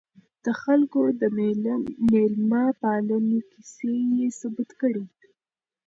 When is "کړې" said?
4.81-5.05